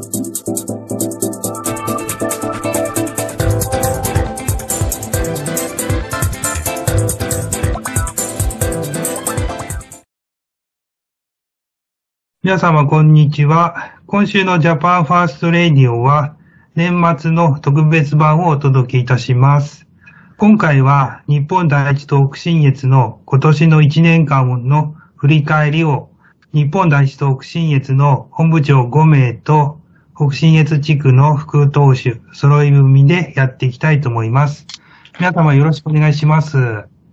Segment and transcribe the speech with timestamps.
[0.00, 0.06] 皆
[12.60, 13.98] 様、こんにちは。
[14.06, 16.36] 今週のジャパンファーストレディオは、
[16.76, 19.88] 年末の特別版をお届けいたします。
[20.36, 26.10] 今回は、日本第一党北信越の今年の1年間の振り返りを、
[26.54, 29.77] 日本第一東北新越の本部長5名と、
[30.18, 34.66] 北新越地区の副当主、揃い踏みでやっていきたいと思います。
[35.20, 36.58] 皆様よろしくお願いします。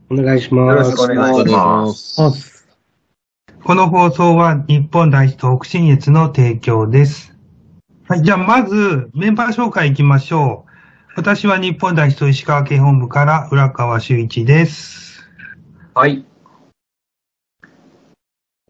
[0.10, 0.76] お願いします。
[0.76, 2.68] よろしくお願いします。
[3.64, 7.38] この放送は日本第一と北信越の提供です。
[8.08, 10.72] はい、じゃあまずメンバー紹介いきましょう。
[11.16, 15.30] 私は日本第一と石川県本部から浦川修一です。
[15.94, 16.26] はい。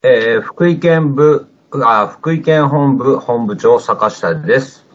[0.04, 1.48] えー、福井県部、
[1.84, 4.86] あ、福井県本部本部長坂下です。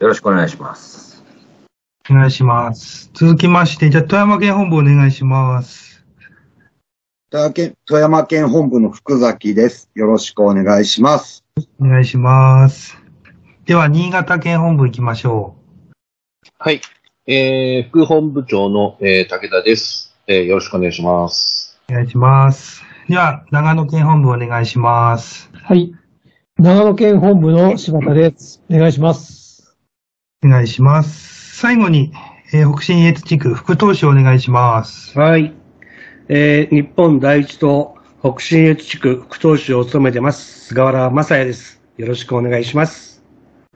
[0.00, 1.22] よろしくお願いします。
[2.08, 3.10] お願いします。
[3.12, 6.04] 続きまして、じゃあ富山県本部お願いします。
[7.30, 9.90] 富山県本部の福崎です。
[9.94, 11.44] よろしくお願いします。
[11.80, 12.96] お願いします。
[13.66, 16.48] では、新潟県本部行きましょう。
[16.58, 16.80] はい。
[17.26, 20.44] えー、副本部長の、えー、武田です、えー。
[20.46, 21.78] よろしくお願いします。
[21.88, 22.82] お願いします。
[23.10, 25.50] では、長野県本部お願いします。
[25.52, 25.92] はい。
[26.58, 28.62] 長野県本部の柴田です。
[28.70, 29.76] お願いします。
[30.44, 31.56] お願いします。
[31.56, 32.12] 最後に、
[32.52, 35.18] えー、北信越地区副当主お願いします。
[35.18, 35.52] はい。
[36.28, 41.82] えー、日本第一と北信越地区副当主を務めてます、菅原正也です。
[41.96, 43.24] よろしくお願いします。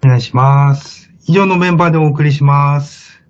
[0.04, 1.10] お願いします。
[1.26, 3.20] 以上のメンバーでお送りします。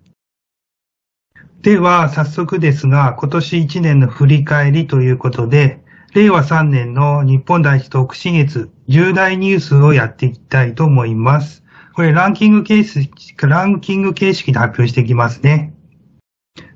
[1.63, 5.83] では、早速ですが、今年1年の振り返りということで、
[6.15, 11.65] 令和3年の日本第一と北信越重大ニュースをやっていきたいと思います。
[11.93, 15.75] これランキング形式、ランキング形式で発表していきますね。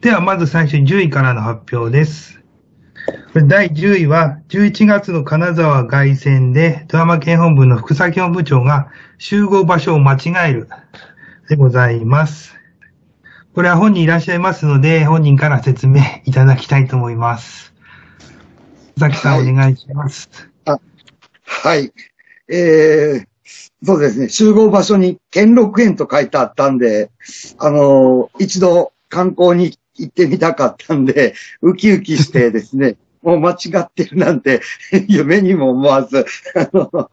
[0.00, 2.42] では、まず最初に10位からの発表です。
[3.46, 10.68] 第10位は、11月の金沢凱旋で、富山県本部の副作業部長が集合場所を間違える
[11.48, 12.56] でございます。
[13.54, 17.67] これは本人いらっしゃいますので、本人から説明いただきたいと思います。
[18.98, 20.28] 佐々木さん、はい、お願いします。
[20.64, 20.80] あ
[21.44, 21.92] はい。
[22.48, 23.26] えー、
[23.84, 24.28] そうですね。
[24.28, 27.12] 集合場所に兼六園と書いてあったんで、
[27.58, 34.62] あのー、一度観光に行ってみたかったんで、ウキウキしてですね、もう間違ってるなんて、
[35.06, 36.26] 夢にも思わず、
[36.56, 37.10] あの、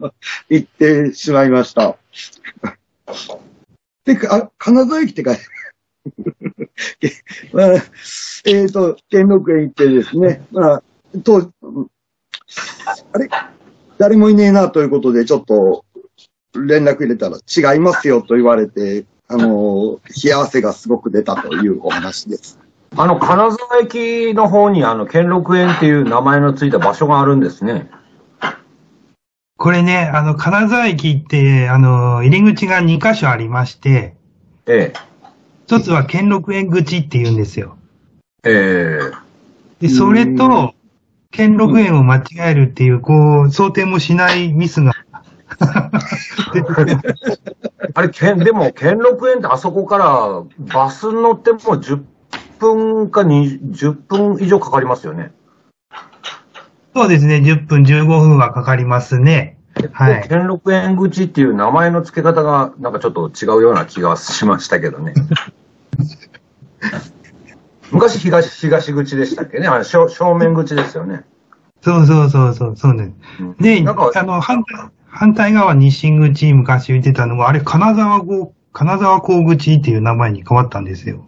[0.50, 1.98] 行ってしまいました。
[4.06, 5.36] で、あ、金沢駅って書い
[7.00, 7.14] て
[7.54, 10.84] まあ、えっ、ー、と、兼六園行ってですね、まあ、
[11.22, 11.52] と、
[13.14, 13.30] あれ？
[13.98, 15.86] 誰もいねえなということで、ちょっと
[16.54, 22.60] 連絡入れたら違いますよと言われて、あの、冷や汗がすごく出たというお話です。
[22.98, 27.90] あの、金沢駅の方に、あの、兼六園っていう名前のついた場所があるんですね。
[29.58, 34.16] これね、あの、金沢駅って、あの、入り口が2箇所ありまして、
[34.68, 34.94] ええ。
[35.66, 37.78] 一つは兼六園口って言うんですよ。
[38.44, 39.00] え
[39.82, 39.88] え。
[39.88, 40.75] で、それと、
[41.36, 44.94] 兼六園を間違えるっていう、こう、想定もしないミスが。
[47.94, 52.02] あれ、けん、でも、兼六園ってあそこからバス乗っても10
[52.60, 55.32] 分か20分以上かかりますよね。
[56.96, 59.58] そうですね、10分、15分はかかりますね。
[59.92, 60.28] はい。
[60.30, 65.14] 兼六園口っていう名前の付け方が、なんかちょっと違うような気がしましたけどね。
[67.96, 69.68] 昔東、東口でしたっけね？
[69.68, 71.24] あれ正正面口ですよね。
[71.82, 73.14] そうそうそうそう、そうね。
[73.94, 81.26] んかあの、反対、反対側西口昔言ってたのが、あれ、金沢港、金沢港口っていう名前に変わったんですよ。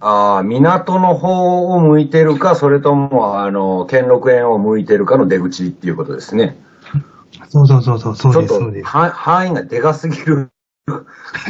[0.00, 6.56] ああ、港の方を向いてるか、それとも、あの、兼六園を向いてるかの出口っていうことですね。
[7.48, 8.86] そうそうそうそう、そうです、そうです。
[8.86, 10.50] 範囲がでかすぎる。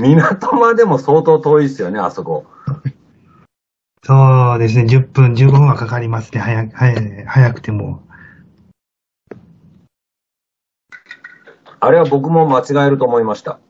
[0.01, 2.45] 港までも相当遠いですよね、あそこ。
[4.03, 8.03] そうですね、10分、15分はかかりますね、早早早くても。
[11.81, 13.61] あれは僕も間違えると思いました。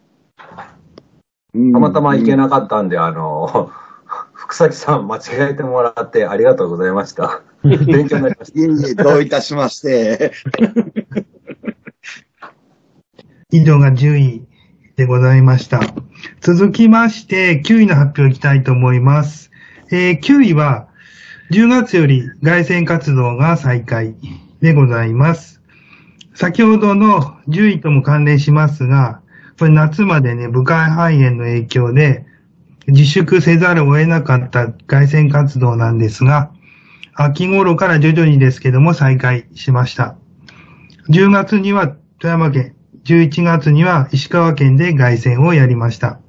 [1.53, 3.71] たまたま行けなかったんで、あの、
[4.49, 5.21] 草木さん、間違
[5.51, 7.43] えてもらってありがとうございました。
[7.65, 8.59] 勉強になりました。
[8.59, 10.33] いえいえ、どういたしまして。
[13.51, 14.47] 以上が10位
[14.97, 15.81] でございました。
[16.41, 19.48] 続きまして、9位の発表いきたいと思います。
[19.91, 20.89] えー、9位は、
[21.51, 24.15] 10月より外線活動が再開
[24.61, 25.63] でございます。
[26.35, 29.23] 先ほどの10位とも関連しますが、
[29.59, 32.27] これ夏までね、部会肺炎の影響で
[32.87, 36.51] 自粛せざるを得なかった外線活動なんですが、
[37.15, 40.17] 秋頃から徐々にですけども再開しました。
[41.09, 41.89] 10月には
[42.19, 42.75] 富山県、
[43.05, 46.21] 11月には石川県で外線をやりました。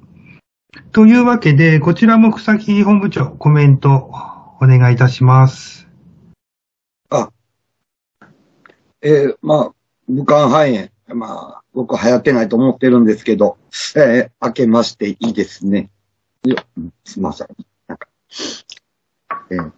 [0.92, 4.10] というわけで、こちらも草木本部長、コメント
[4.60, 5.88] お願いいたします。
[9.02, 9.74] えーまあ、
[10.08, 10.90] 武漢肺炎。
[11.08, 13.56] まあ、僕は流行ってないと思ってるんですけど、
[13.96, 15.90] えー明けましていいですね。
[16.44, 17.48] ようんすいません。
[17.88, 18.08] なんか、
[19.50, 19.72] えー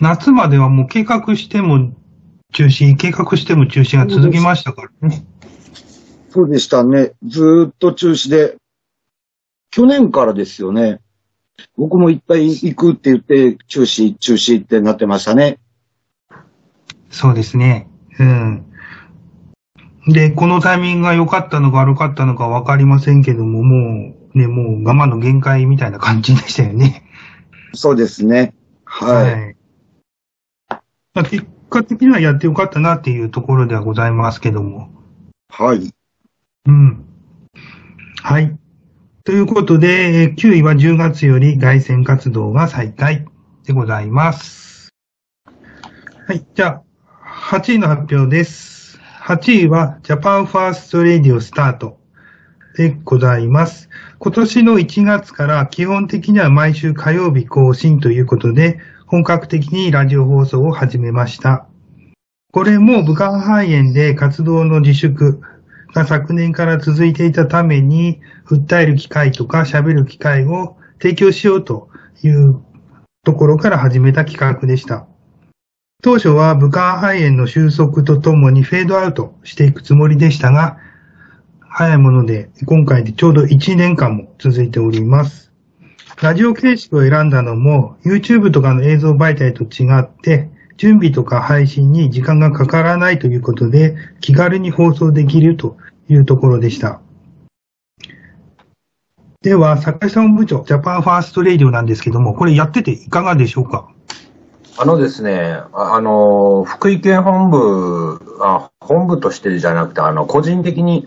[0.00, 1.92] 夏まではもう計画しても
[2.52, 5.24] 中止、計画しても中止が続きましたからね。
[6.32, 7.12] そうでしたね。
[7.22, 8.56] ずーっと中止で、
[9.70, 11.02] 去年からですよね。
[11.76, 15.58] 僕もいっぱい行くって言って、中止、中止ってなってましたね。
[17.10, 17.86] そうですね。
[18.18, 18.64] うん。
[20.08, 27.04] で、このタイミングが良かったのか悪かったのか分かりませんけども、もう、ね、もう我慢の限界みたいな感じでしたよね。
[27.74, 28.54] そうですね。
[28.86, 29.50] はい。
[29.50, 29.54] い。
[31.12, 34.88] まあ、結果的にはやってよかったなっていうところではございますけども。
[35.50, 35.92] はい。
[36.66, 37.04] うん。
[38.22, 38.56] はい。
[39.24, 43.26] ということで、9位は10月より外線活動が再開
[43.66, 44.90] でございます。
[46.28, 46.46] はい。
[46.54, 46.82] じゃあ、
[47.50, 49.00] 8位の発表です。
[49.22, 51.98] 8位はジャパンファーストレディオスタート
[52.76, 53.88] でございます。
[54.18, 61.66] 今年の1月から基本的には毎週火曜日更新ということで、本格的にラジオ放送を始めました。
[62.52, 65.40] これも武漢肺炎で活動の自粛
[65.94, 71.88] が昨年から続いていたために、訴える機会とか喋る機会を提供しようと
[72.22, 72.60] いう
[73.24, 75.06] ところから始めた企画でした。
[76.02, 80.78] 当初は武漢肺炎の収束とともにフェードアウトしていくつもりでしたが、
[81.60, 85.52] 早いもので今回でちょうど1年間も続いております。
[86.20, 90.50] ラジオ形式を選んだのも YouTube とかの映像媒体と違って
[90.82, 95.76] 準備とか配信に時間がかからないということで気軽に放送できると
[96.08, 97.00] いうところでした。
[99.42, 103.90] では、坂井さん本部長、ジャパンファーストレイディオなんですけども、これやってていかがでしょうか？
[104.76, 111.06] あのですね、ああの、福井県本部、あ本部としてじゃなくて、あの、個人的に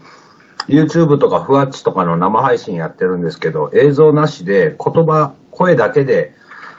[0.69, 6.33] YouTube とかふわっちとかの生配信やってるんですけど、映像なしで言葉、声だけで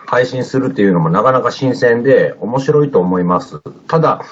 [0.07, 3.61] 配信するっていうのもなかなか新鮮で面白いと思います。
[3.89, 4.23] ただ、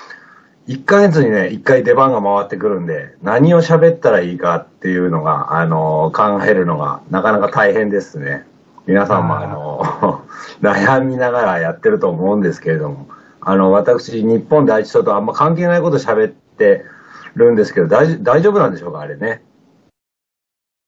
[0.66, 8.46] 1ヶ月にね、1回出番が回ってくるんで、何を喋ったらいいかっていうのが、あの、考えるのがなかなか大変ですね。
[8.86, 10.22] 皆さんもあの、
[10.62, 13.08] 悩みながらやってると思うんですけれども、
[13.40, 16.84] あの、私、日本第一党とあんま関係ないこと喋って
[17.34, 19.42] るんですけど、大大丈夫なんでしょうか、あれね。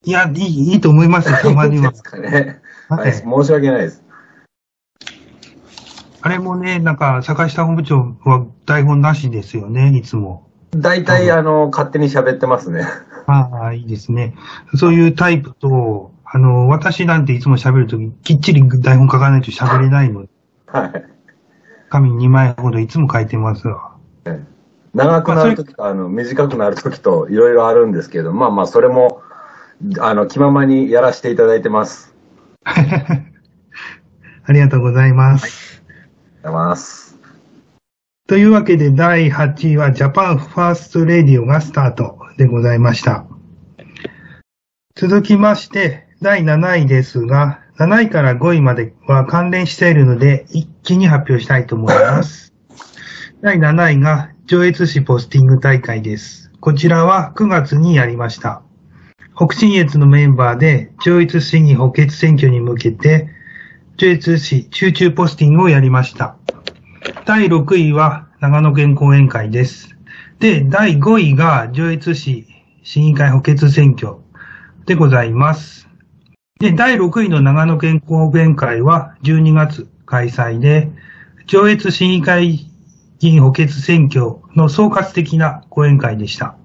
[0.05, 1.97] いや、いい、いいと思いますよ、たまには で。
[1.97, 2.61] すかね。
[2.89, 4.06] ははいい、申し訳ないです。
[6.27, 10.51] あれもね、なんか、坂下本部長は台本なしですよね、いつも。
[10.73, 12.85] 大体、あの、勝手に喋ってますね。
[13.29, 14.35] ああ、いいですね。
[14.75, 20.29] そういうタイプと、あの、私なんていつも喋るとき、きっちり台本書かないと喋れないので、
[20.67, 21.05] はい。
[21.91, 23.93] 紙2枚ほどいつも書いてますわ。
[24.95, 29.21] 長くなるときと、あの、短くなるときと、いろいろあるんですけど、まあまあ、それも、
[30.01, 32.13] あの、気ままにやらせていただいてます。
[34.49, 35.45] ありがとうございます。
[35.45, 35.66] ありがとうご
[36.47, 37.17] ざいます。
[38.29, 43.27] というわけで、第8位は Japan First Radio がスタートでございました。
[44.97, 52.53] 続きまして、第7位ですが、7位から5位までは関連しているので、一気に発表したいと思います。
[53.43, 56.51] 第7位が上越市ポスティング大会です。
[56.61, 58.63] こちらは9月にやりました。
[59.37, 63.29] 北信越のメンバーで上越市議補欠選挙に向けて、
[63.99, 66.37] 上越市集中ポスティングをやりました。
[67.25, 69.97] 第6位は長野県講演会です。
[70.39, 72.47] で、第5位が上越市
[72.83, 74.17] 市議会補欠選挙
[74.85, 75.89] でございます。
[76.61, 80.91] で、第6位の長野県講演会は12月開催で、
[81.47, 82.71] 上越市議会
[83.19, 86.59] 議員補欠選挙の総括的な講演会でした。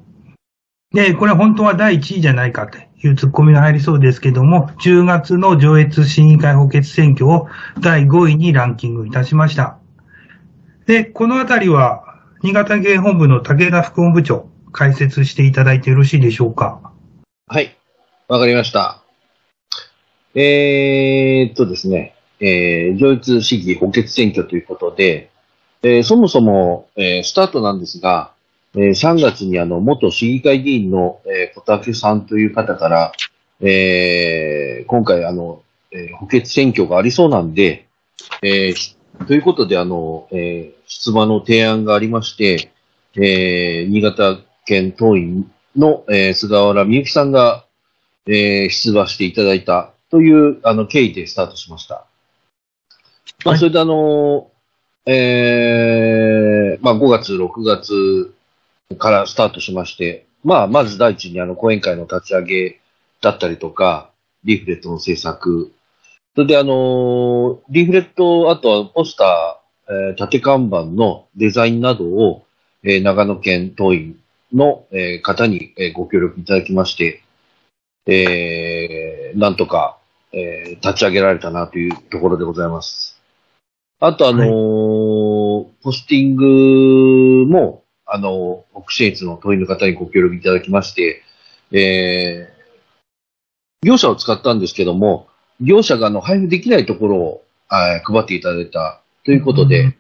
[0.94, 7.48] で、これ本当は第1位じゃないかというツッコミが入りそうですけども、10月の上越市議会補欠選挙を
[7.80, 9.78] 第5位にランキングいたしました。
[10.88, 12.04] で、このあたりは、
[12.44, 16.92] 新潟県本部の武田副本部長、解説していただいてよろしいでしょうか？
[17.48, 17.78] はい。
[18.28, 19.02] わかりました。
[20.34, 25.30] えーっとですね、えー、上越市議補欠選挙ということで、
[25.84, 28.34] えーそもそも、えースタートなんですが、
[28.76, 33.12] えー3月にあの、元市議会議員の、えー小竹さんという方から、
[33.60, 35.62] えー今回あの、
[35.92, 37.88] えー補欠選挙がありそうなんで、
[38.42, 38.96] えーし
[39.28, 42.72] ということであの、えー出馬の提案がありまして、
[43.16, 47.66] えー新潟県党員の、えー菅原美幸さんが、
[48.26, 52.06] えー出馬していただいたというあの経緯でスタートしました。
[53.44, 54.50] まあ、はいそれであの、
[55.06, 58.34] えーまあ、5月、6月
[58.96, 62.82] からスタートしまして、まあ、まず第一にあの講演会の立ち上げ
[63.22, 64.12] だったりとか、
[64.44, 65.72] リーフレットの制作、
[66.34, 72.46] それであの、リーフレット、あとはポスター、えー縦看板のデザインなどを、
[72.84, 74.18] えー長野県党員
[74.54, 77.22] の、えー方に、えーご協力いただきまして、
[78.08, 79.98] えーなんとか、
[80.32, 83.22] えー立ち上げられたなというところでございます。
[84.00, 87.81] あと、あのーポスティングも、
[88.14, 91.24] あの、北信越の党員の方にご協力いただきまして、
[91.72, 92.62] えー
[93.84, 95.28] 業者を使ったんですけども、
[95.60, 99.96] 業者があの配布できないところを、配っていただいたということで、うん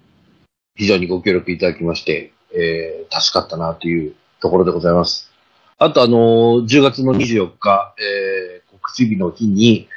[0.75, 5.32] 非常にご協力いただきまして、えー助かったなというところでございます。
[5.77, 9.88] あと、あのー10月の24日、えー告知日の日に、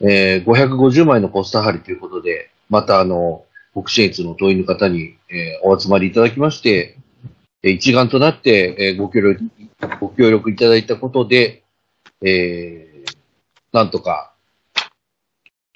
[0.00, 7.09] えー550枚のポスター貼りということで、またあの、北信越の党員の方に、えーお集まりいただきまして、えー
[7.62, 9.50] 一丸となって、ご協力、
[10.00, 11.62] ご協力いただいたことで、
[12.22, 13.16] えー
[13.72, 14.32] なんとか、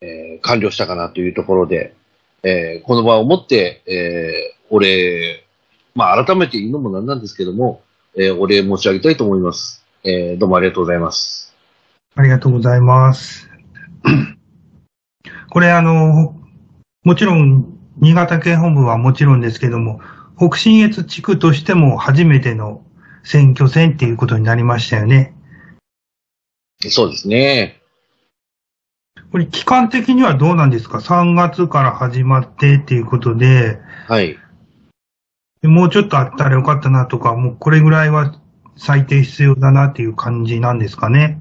[0.00, 1.95] えー完了したかなというところで、
[2.43, 5.45] えーこの場をもって、えーお礼、
[5.95, 7.83] まあ改めて言うのもなんなんですけども、
[8.17, 9.85] えーお礼申し上げたいと思います。
[10.05, 11.55] えーどうもありがとうございます。
[12.17, 13.50] ありがとうございます。
[15.50, 16.35] これあの、
[17.03, 20.00] もちろん、新潟県本部はもちろんですけども、
[20.37, 22.83] 北信越地区としても初めての
[23.23, 25.35] 選挙戦っていうことになりましたよね。
[26.81, 27.81] そうですね。
[29.31, 34.38] これ期間的にはどうなんですか ?3 月から始まってっていうことで、はい。
[35.62, 38.35] もうちょっとあったらよかったなとか、もうこれぐらいは
[38.76, 41.41] 最低必要だなっていう感じなんですかね。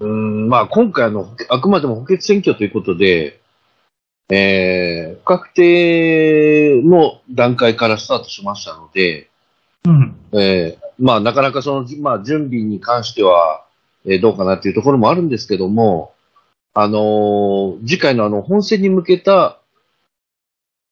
[0.00, 3.40] うーん、まあ今回あの、あくまでも補欠選挙ということで、
[4.30, 9.28] えー、不確定の段階からスタートしましたので、
[9.84, 10.16] うん。
[10.32, 13.64] えーまあなかなかその、まあ準備に関しては、
[14.04, 16.14] えーどうかなっていうところもあるんですけども、
[16.72, 19.58] あのー次回のあの本選に向けた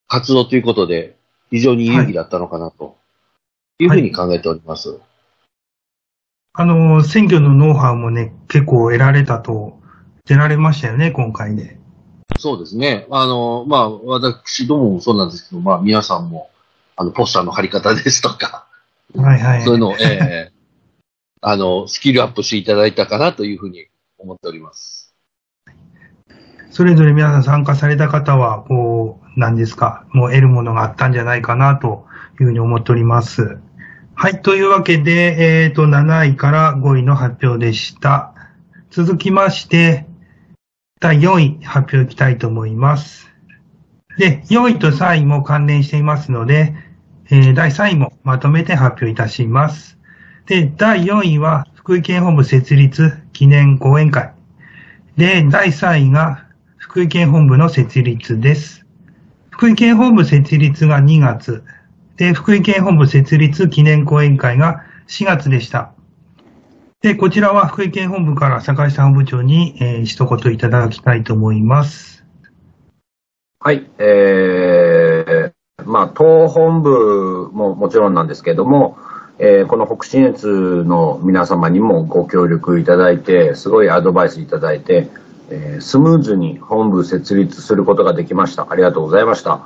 [0.09, 1.17] 活動ということで、
[1.51, 2.97] 非常に有意義だったのかなと
[3.79, 4.99] いうふうに考えております。
[6.55, 9.81] あの、選挙のノウハウもね、結構得られたと、
[10.27, 11.79] 出られましたよね、今回で。
[12.43, 13.07] そうですね。
[13.09, 16.51] あの、まあ、私どももそうなんですけど、まあ、皆さんも、
[16.97, 18.67] あの、ポスターの貼り方ですとか、
[19.15, 19.63] はいはい。
[19.63, 20.53] そういうのを、ええ
[21.41, 23.87] あの、スキルアップしていただいたかなというふうに
[24.19, 25.15] 思っております。
[26.71, 32.07] それぞれ皆さん参加された方は、こう、何ですか、もう得るものがあったんじゃないかなと
[32.41, 33.59] いうふうに思っております。
[34.15, 34.43] はい。
[34.43, 38.35] というわけで、えっ、と、7位から5位の発表でした。
[38.91, 40.07] 続きまして、
[41.03, 43.29] 第4位発表いきたいと思います。
[44.19, 46.77] で、4位と3位も関連していますので、
[47.29, 49.99] えー第3位もまとめて発表いたします。
[50.47, 54.33] で、第4位は福井県本部設立記念講演会。
[55.17, 58.87] で、第3位が福井県本部の設立です。
[59.51, 61.65] 福井県本部設立が2月。
[62.17, 65.95] で、福井県本部設立記念講演会が4月でした。
[67.03, 72.25] で、こちらは福井県本部から坂井さん本部長に、えー一言いただきたいと思います。
[73.59, 78.99] はい、えー、まあ、党本部ももちろんなんですけども、
[79.41, 85.09] えーこの北信越の皆様にもご協力いただいて、すごいアドバイスいただいて、
[85.51, 88.69] えースムーズに本部設立することができました。
[88.71, 89.61] ありがとうございました。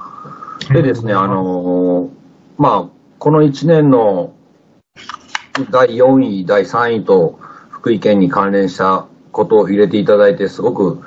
[0.72, 2.10] でですね、あのー
[2.56, 4.32] まあ、この1年の
[5.70, 7.38] 第4位、第3位と
[7.70, 11.00] 福井県に関連したことを入れていただいて、すごく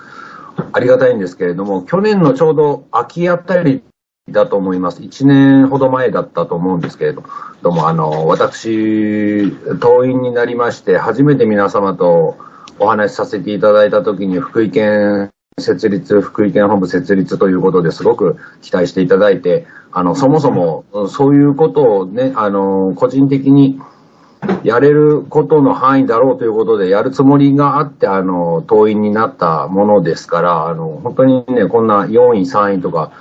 [0.74, 3.84] ありがたいんですけれども、去年のちょうど秋あたり
[4.30, 5.02] だと思います。
[5.02, 7.24] 1年ほど前だったと思うんですけれど
[7.62, 12.38] ども、あの、私、党員になりまして、初めて皆様と
[12.80, 23.80] お話しさせていただいたときに、福井県設立、福井県本部設立ということですごく期待していただいて、あの、そもそも、そういうことをね、あの、個人的に
[24.64, 33.12] やれることの範囲だろうということで、やるつもりがあって、あの、党員になったものですから、あの、本当にね、こんな4位、3位とか、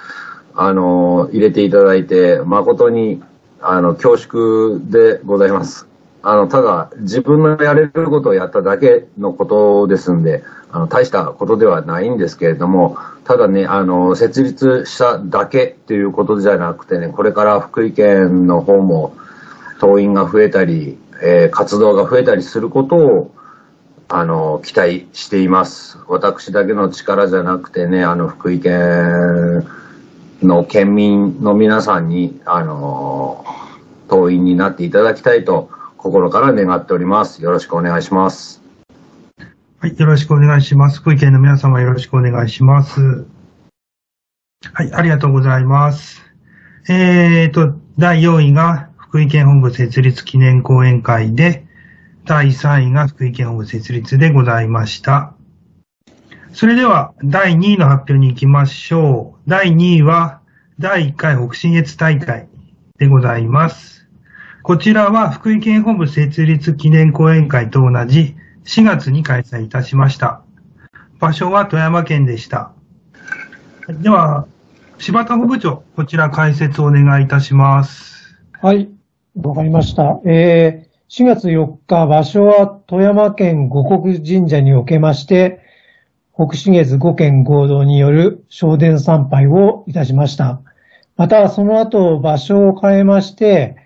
[0.54, 3.23] あの、入れていただいて、誠に
[3.61, 5.87] あの、恐縮でございます。
[6.23, 19.14] あの、ただ、自分のやれることをやっただけのことですんで、あの、大したことではないんですけれども、ただね、あの、設立しただけっていうことじゃなくてね、これから福井県の方も、
[19.78, 23.35] 党員が増えたり、えー活動が増えたりすることを、
[24.08, 25.99] あの、期待しています。
[26.08, 29.66] 私だけの力じゃなくてね、あの、福井県
[30.42, 33.44] の県民の皆さんに、あの、
[34.08, 37.42] 党員になっていただきたいと、心から願っております。
[37.42, 38.62] よろしくお願いします。
[39.80, 41.00] はい、よろしくお願いします。
[41.00, 43.26] 福井県の皆様よろしくお願いします。
[44.73, 46.23] はい、ありがとうございます。
[46.88, 51.64] えーと、第4位が福井県本部設立記念講演会で、
[52.26, 55.32] 第3位が福井県本部設立でございました。
[56.52, 59.50] それでは、第2位の発表に行きましょう。
[59.50, 60.42] 第2位は、
[60.78, 62.48] 第1回北信越大会
[62.98, 64.06] でございます。
[64.62, 68.36] こちらは福井県本部設立記念講演会と同じ
[68.66, 70.42] 4月に開催いたしました。
[71.18, 72.72] 場所は富山県でした。
[73.88, 74.46] では、
[74.98, 78.36] 柴田本部長、こちら解説をお願いいたします。
[78.60, 78.98] はい。
[79.42, 80.21] わかりました。
[80.25, 85.61] えー4月4日、場所は富山県五国神社におけまして、
[86.35, 90.61] 北信越五県合同による昇殿参拝をいたしました。
[91.16, 93.76] また、その後、場所を変えまして、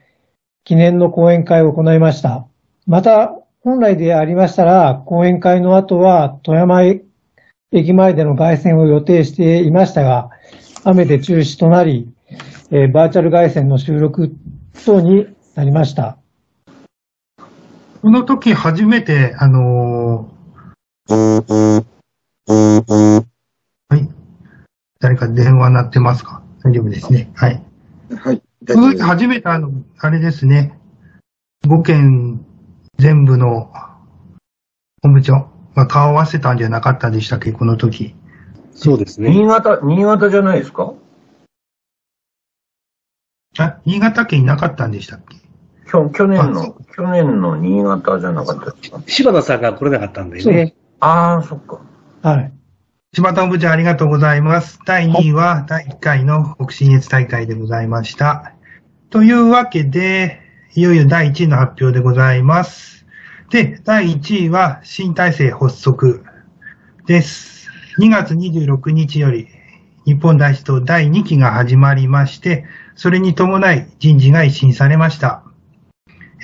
[0.64, 2.44] 記念の講演会を行いました。
[2.88, 6.82] また、本来でありましたら、講演会の後は富山
[7.70, 10.30] 駅前での凱旋を予定していましたが、
[10.82, 12.08] 雨で中止となり、
[12.72, 14.34] えーバーチャル凱旋の収録
[14.84, 16.18] 等になりました。
[18.00, 21.84] この時初めて、あのー
[23.88, 24.08] はい。
[24.98, 26.42] 誰か電話鳴ってますか？
[26.64, 27.30] 大丈夫ですね。
[27.34, 27.62] はい。
[28.16, 28.38] はい。
[28.38, 30.78] この時初めて、あの、あれですね。
[31.66, 32.44] 5件
[32.98, 33.72] 全部の
[35.02, 37.52] 本部長が顔を合わせたんじゃなかったでしたっけ？
[37.52, 38.14] この時。
[38.74, 39.30] そうですね。
[39.30, 40.94] 新潟、新潟じゃないですか？
[43.58, 45.36] あ、新潟県いなかったんでしたっけ？
[45.92, 49.02] きょ去年の、去年の新潟じゃなかったですか？
[49.06, 50.74] 柴田さんが来れなかったんだよね。
[51.00, 51.80] ああ、そっか。
[52.22, 52.52] はい。
[53.12, 54.80] 柴田本部長ありがとうございます。
[54.86, 58.54] 第2位は第1回の北信越大会でございました。
[59.10, 60.40] というわけで、
[60.74, 63.04] いよいよ第1位の発表でございます。
[63.50, 66.24] で、第1位は新体制発足
[67.04, 67.68] です。
[67.98, 69.46] 2月26日より
[70.06, 75.41] 日本大使党第2期が始まりまして、それに伴い人事が一新されました。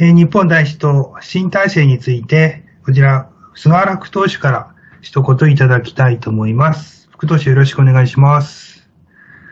[0.01, 7.09] えー日本大使党新体制について、こちら、菅原副党首から一言いただきたいと思います。
[7.11, 8.89] 副党首よろしくお願いします。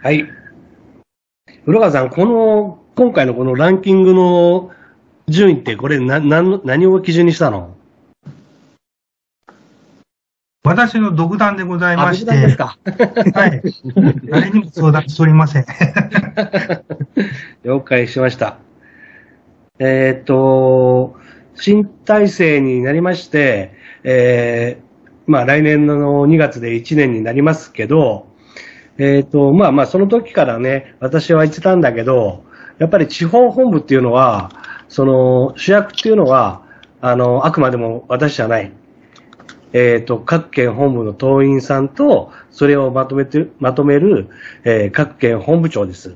[0.04, 0.24] はい。
[1.64, 4.70] 浦川さん、この、今回のこのランキングの
[5.26, 7.74] 順位って、これな、なん何を基準にしたの？
[10.62, 12.78] 私の独断でございましあ独断ですて、か？
[13.40, 13.62] はい。
[14.30, 15.66] 誰にも相談しておりません。
[17.64, 18.59] 了解しました。
[19.78, 21.16] えーっと、
[21.54, 23.72] 新体制になりまして、
[24.04, 24.86] えー
[25.26, 28.28] まあ来年の2月で1年になりますけど、
[28.98, 32.44] えーっと、まあまあその時からね、私は言ってたんだけど、
[32.78, 34.50] やっぱり地方本部っていうのは、
[34.88, 36.62] その主役っていうのは、
[37.00, 38.72] あの、あくまでも私じゃない。
[39.72, 44.28] えっ、と、各県本部の党員さんと、それをまとめて、まとめる、
[44.64, 46.14] えー各県本部長です。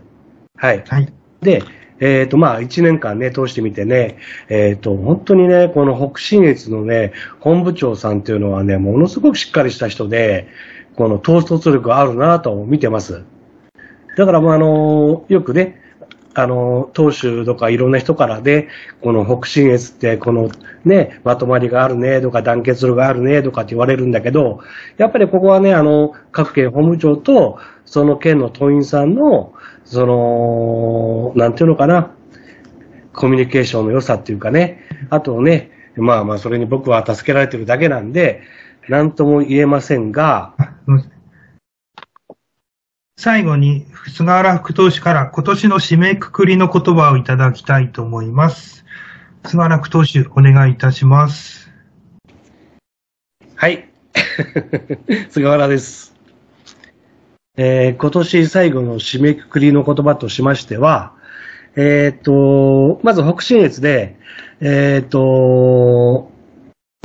[0.57, 0.85] はい。
[0.87, 1.13] はい。
[1.43, 1.63] で、
[2.01, 4.17] えっ、と、まあ、一年間ね、通してみてね、
[4.49, 10.49] えっ、と、本当にね、この北信越のね、本部長さんっていうのはね、ものすごくしっかりした人で、
[10.97, 13.25] この統率力があるなと見てます。
[14.17, 15.81] だから、もうあの、よくね、
[16.35, 18.69] あの、党首とかいろんな人からで、
[19.01, 20.51] この北信越って、この
[20.85, 24.61] ね、まとまりがあるね、とか団結力があるね、とかって言われるんだけど、
[24.97, 32.13] やっぱりここはね、あの、各県本部長と、その県の党員さんの、その、なんていうのかな、
[33.13, 38.43] コミュニケーションの良さっていうかね、あとね、まあまあ、それに僕は助けられてるだけなんで、
[38.89, 40.55] なんとも言えませんが、
[43.17, 48.87] 最後に、菅原副党首から今年の締めくくりの言葉をいただきたいと思います。
[49.45, 51.71] 菅原副党首、お願いいたします。
[53.57, 53.91] はい。
[55.29, 56.10] 菅原です。
[57.63, 61.13] えー今年最後の締めくくりの言葉としましては、
[61.77, 64.17] えっ、と、まず北信越で、
[64.63, 66.33] えっ、と、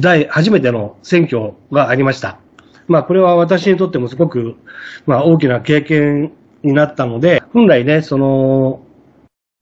[0.01, 2.39] 第、初めての選挙がありました。
[2.87, 4.55] まあ、これは私にとってもすごく、
[5.05, 6.31] まあ、大きな経験
[6.63, 8.81] になったので、本来ね、その、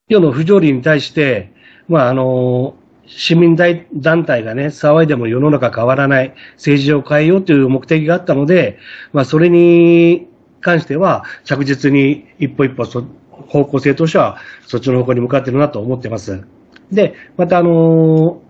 [0.09, 1.53] 世の不条理に対して、
[1.87, 2.75] まあ、あの、
[3.07, 8.77] 市民団体がね、騒いでも世の中変わらない、政治を変えようという目的があったので、
[9.11, 10.27] まあ、それに
[10.63, 13.03] 関しては、着実に一歩一歩そ、
[13.47, 16.43] 方向性としては、そっちの方向に向かってるなと思ってます。
[16.91, 18.41] で、また、あの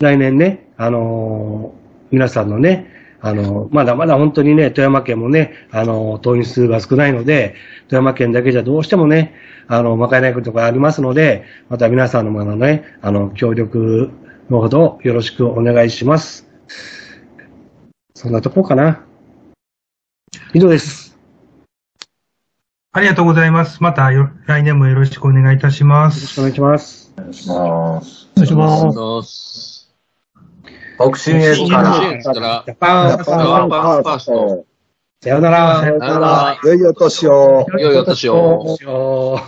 [0.00, 1.72] 来年ね、あの
[2.10, 7.54] 皆さんのね、あの、まだまだ本当にね、富山県もね、あの、党員数が少ないので、
[7.88, 9.34] 富山県だけじゃどうしてもね、
[9.66, 14.10] あの、まかえないことがありますので、また皆さんのものね、あの、協力
[14.50, 16.46] のほどよろしくお願いします。
[18.14, 19.04] そんなとこかな。
[20.52, 21.03] 以上です。
[22.96, 23.82] ありがとうございます。
[23.82, 26.54] またよ来年もよろしくお願いいたしまよろしくお願いす。
[26.54, 27.10] します。
[27.16, 28.28] お願いします。
[28.36, 28.96] お願いします。
[28.96, 29.92] ます。
[30.96, 32.22] 北信越から。
[32.64, 34.64] ジャパン、ジャパンファースト。
[35.24, 35.80] さようなら。
[35.80, 36.60] さよなら。
[36.62, 37.66] 良いお年を。
[37.80, 38.76] 良いお年を。
[38.80, 39.40] よ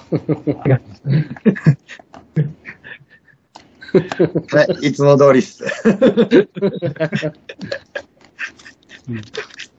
[4.50, 5.62] はい、いつも通りっす。